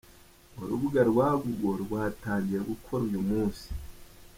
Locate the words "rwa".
1.09-1.27